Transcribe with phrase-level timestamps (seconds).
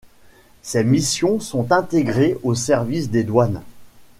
[0.63, 3.61] Ses missions sont intégrées au service des douanes.